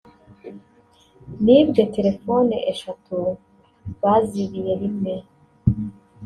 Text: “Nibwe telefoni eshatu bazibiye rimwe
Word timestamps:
“Nibwe 1.45 1.81
telefoni 1.95 2.55
eshatu 2.71 3.15
bazibiye 4.01 4.73
rimwe 4.81 5.13